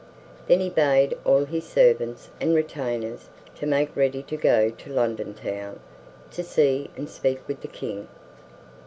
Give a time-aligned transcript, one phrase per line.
[0.47, 5.35] Then he bade all his servants and retainers to make ready to go to London
[5.35, 5.79] Town,
[6.31, 8.07] to see and speak with the King.